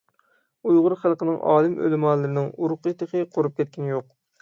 ئۇيغۇر 0.71 0.95
خەلقىنىڭ 1.03 1.37
ئالىم- 1.53 1.77
ئۆلىمالىرىنىڭ 1.85 2.51
ئۇرۇقى 2.57 2.99
تېخى 3.05 3.25
قۇرۇپ 3.37 3.63
كەتكىنى 3.65 3.97
يوق. 3.97 4.15